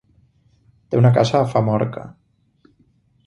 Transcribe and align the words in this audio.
Té 0.93 0.99
una 1.01 1.11
casa 1.17 1.37
a 1.41 1.51
Famorca. 1.51 2.05